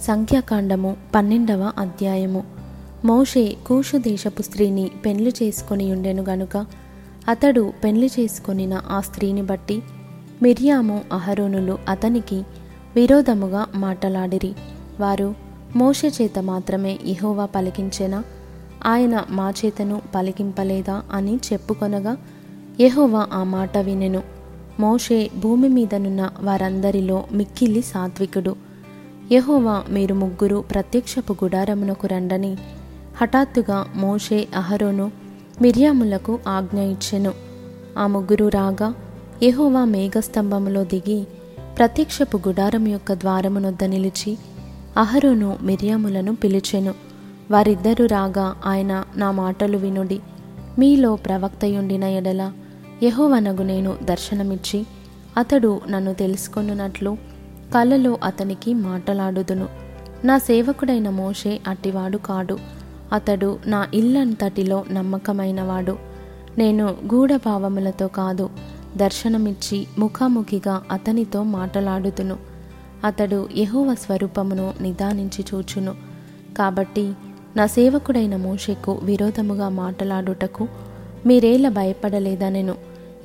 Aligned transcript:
సంఖ్యాకాండము 0.00 0.96
పన్నెండవ 1.14 1.72
అధ్యాయము. 1.78 2.44
మోషే 3.04 3.56
కూషు 3.66 3.96
దేశపు 3.96 4.42
స్త్రీని 4.42 4.90
పెండ్లి 5.06 5.34
చేసుకొని 5.42 5.92
ఉండెను 5.92 6.24
గనుక 6.28 6.66
అతడు 7.28 7.72
పెండ్లి 7.84 8.10
చేసుకొనిన 8.20 8.80
ఆ 8.90 9.00
స్త్రీని 9.00 9.42
బట్టి 9.42 9.82
మిర్యాము 10.42 11.00
అహరోనులు 11.12 11.78
అతనికి 11.88 12.42
విరోధముగా 12.96 13.66
మాటలాడిరి. 13.74 14.54
వారు 15.00 15.34
మోషే 15.76 16.08
చేత 16.08 16.38
మాత్రమే 16.38 16.98
ఇహోవా 17.04 17.44
పలికించెనా? 17.44 18.24
ఆయన 18.86 19.24
మా 19.30 19.52
చేతను 19.64 20.02
పలికింపలేదా 20.14 21.02
అని 21.12 21.40
చెప్పుకొనగా 21.52 22.16
యహోవా 22.80 23.26
ఆ 23.32 23.44
మాట 23.44 23.78
వినెను. 23.78 24.22
మోషే 24.80 25.30
భూమి 25.36 25.68
మీదనున్న 25.68 26.30
వారందరిలో 26.40 27.24
మిక్కిలి 27.32 27.82
సాత్వికుడు. 27.82 28.67
యహోవా 29.32 29.84
మీరు 29.90 30.14
ముగ్గురు 30.14 30.64
ప్రత్యక్షపు 30.70 31.36
గుడారమునకు 31.44 32.06
రండని. 32.06 32.56
హఠాత్తుగా 33.16 33.86
మోషే 33.96 34.48
అహరోను 34.56 35.12
మిర్యాములకు 35.62 36.38
ఆజ్ఞ 36.48 36.80
ఇచ్చెను. 36.80 37.32
ఆ 37.98 38.06
ముగ్గురు 38.06 38.48
రాగా 38.48 38.94
యహోవా 39.42 39.84
మేఘస్తంభములో 39.84 40.84
దిగి 40.84 41.26
ప్రత్యక్షపు 41.78 42.36
గుడారం 42.36 42.88
యొక్క 42.88 43.12
ద్వారమునొద్ద 43.12 43.84
నిలిచి 43.84 44.38
అహరోను 44.96 45.56
మిర్యాములను 45.62 46.36
పిలిచెను. 46.36 46.94
వారిద్దరూ 47.50 48.06
రాగా 48.06 48.54
ఆయన 48.66 49.04
నా 49.16 49.30
మాటలు 49.30 49.76
వినుడి. 49.76 50.20
మీలో 50.78 51.16
ప్రవక్తయుండిన 51.16 52.04
ఎడల 52.04 52.52
యహోవనగు 53.02 53.62
నేను 53.62 53.96
దర్శనమిచ్చి 54.02 54.86
అతడు 55.36 55.80
నన్ను 55.90 56.14
తెలుసుకొనున్నట్లు 56.14 57.37
కలలో 57.74 58.18
అతనికి 58.24 58.74
మాటలాడుదును. 58.74 59.68
నా 60.24 60.38
సేవకుడైన 60.38 61.10
మోషే 61.10 61.60
అట్టివాడు 61.68 62.18
కాడు. 62.18 62.58
అతడు 63.12 63.58
నా 63.66 63.86
ఇల్లంతటిలో 63.94 64.84
నమ్మకమైనవాడు. 64.92 65.98
నేను 66.58 66.84
గూఢభావములతో 66.86 68.08
కాదు 68.08 68.50
దర్శనమిచ్చి 68.96 69.86
ముఖాముఖిగా 69.98 70.82
అతనితో 70.90 71.42
మాటలాడుతును 71.42 72.36
అతడు 73.04 73.48
యహోవ 73.56 73.94
స్వరూపమును 73.94 74.74
నిదానించి 74.80 75.44
చూచును. 75.54 75.94
కాబట్టి 76.58 77.12
నా 77.56 77.66
సేవకుడైన 77.66 78.36
మోషేకు 78.36 78.98
విరోధముగా 79.02 79.68
మాటలాడుటకు 79.68 80.68
మీరేల 81.26 81.68
భయపడలేదనెను. 81.68 82.74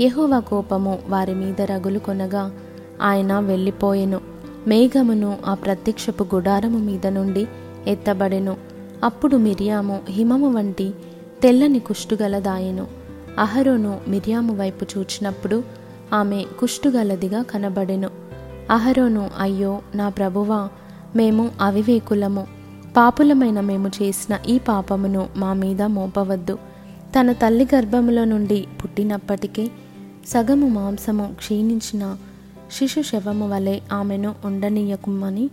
యహోవ 0.00 0.40
కోపము 0.40 0.98
వారి 1.08 1.34
మీద 1.34 1.60
రగులు 1.60 1.98
కొనగా 1.98 2.52
ఆయన 3.02 3.38
వెళ్ళిపోయెను. 3.38 4.31
మేఘమును 4.68 5.38
ఆ 5.46 5.54
ప్రత్యక్షపు 5.54 6.26
గుడారము 6.34 6.78
మీద 6.78 7.06
నుండి 7.06 7.46
ఎత్తబడెను. 7.86 8.56
అప్పుడు 9.04 9.36
మిరియాము 9.36 10.00
హిమము 10.08 10.52
వంటి 10.52 10.92
తెల్లని 11.42 11.78
కుష్టుగలదాయెను. 11.78 12.86
అహరోను 13.38 14.00
మిరియాము 14.08 14.56
వైపు 14.56 14.86
చూచినప్పుడు 14.98 15.64
ఆమె 16.12 16.44
కుష్టుగలదిగా 16.60 17.42
కనబడెను. 17.42 18.10
అహరోను 18.70 19.30
అయ్యో 19.38 19.82
నా 19.94 20.08
ప్రభువా 20.08 20.68
మేము 21.16 21.50
అవివేకులము. 21.60 22.46
పాపులమైన 22.96 23.60
మేము 23.60 23.88
చేసిన 23.88 24.38
ఈ 24.48 24.58
పాపమును 24.58 25.28
మా 25.36 25.52
మీద 25.52 25.82
మోపవద్దు. 25.82 26.58
తన 27.20 27.32
తల్లి 27.32 27.68
గర్భములో 27.74 28.24
నుండి 28.24 28.66
పుట్టినప్పటికే 28.84 29.70
సగము 30.26 30.68
మాంసము 30.68 31.34
క్షీణించిన 31.38 32.16
శిశు 32.72 33.02
శవము 33.02 33.48
వలె 33.48 33.80
ఆమెను 33.92 34.34
ఉండనీయకుమని 34.44 35.50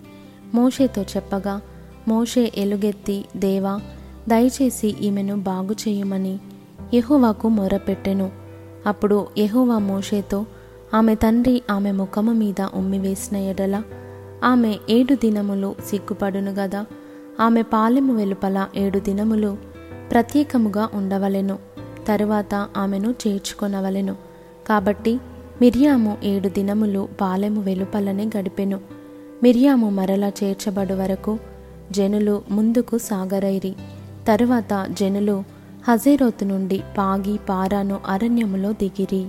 మోషేతో 0.53 1.01
చెప్పగా 1.01 1.61
మోషే 2.07 2.51
ఎలుగెత్తి 2.57 3.25
దేవా 3.37 3.79
దయచేసి 4.29 4.87
ఈమెను 4.87 5.35
బాగు 5.35 5.71
చేయమని 5.71 6.39
యెహోవాకు 6.93 7.49
మొరపెట్టెను. 7.49 8.31
అప్పుడు 8.87 9.27
యెహోవా 9.37 9.77
మోషేతో 9.77 10.45
ఆమె 10.93 11.15
తండ్రి 11.15 11.61
ఆమె 11.71 11.91
ముఖము 11.91 12.33
మీద 12.33 12.61
ఉమ్మివేసిన 12.73 13.37
ఎడల 13.37 13.83
ఆమె 14.43 14.75
ఏడు 14.89 15.13
దినములు 15.13 15.75
సిగ్గుపడును 15.85 16.51
గదా 16.51 16.85
ఆమె 17.39 17.61
పాలెము 17.61 18.15
వెలుపల 18.15 18.67
ఏడు 18.75 18.99
దినములు 18.99 19.57
ప్రత్యేకముగా 20.11 20.89
ఉండవలెను. 20.93 21.59
తరువాత 22.07 22.67
ఆమెను 22.77 23.15
చేర్చుకొనవలెను. 23.27 24.15
కాబట్టి 24.67 25.19
మిర్యాము 25.61 26.17
ఏడు 26.23 26.49
దినములు 26.49 27.07
పాలెము 27.21 27.61
వెలుపలనే 27.61 28.29
గడిపెను. 28.37 28.79
మిర్యాము 29.43 29.89
మరలా 29.89 30.31
చేర్చబడు 30.43 30.93
వరకు 30.93 31.39
జనులు 31.91 32.41
ముందుకు 32.51 32.97
సాగరైరి. 32.97 33.75
తరువాత 34.27 34.87
జనులు 34.91 35.43
హజేరోతు 35.89 36.45
నుండి 36.45 36.81
పాగి 36.97 37.39
పారాను 37.49 37.99
అరణ్యములో 38.07 38.71
దిగిరి. 38.71 39.25